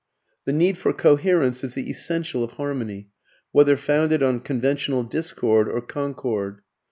[0.45, 3.09] The need for coherence is the essential of harmony
[3.51, 6.61] whether founded on conventional discord or concord.